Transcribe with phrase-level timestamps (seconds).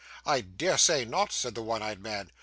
[0.25, 2.31] 'I dare say not,' said the one eyed man.